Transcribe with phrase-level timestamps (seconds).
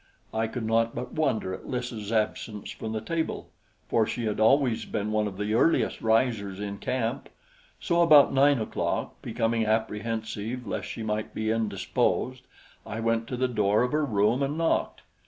[0.33, 3.51] I could not but wonder at Lys' absence from the table,
[3.87, 7.29] for she had always been one of the earliest risers in camp;
[7.79, 12.47] so about nine o'clock, becoming apprehensive lest she might be indisposed,
[12.83, 15.03] I went to the door of her room and knocked.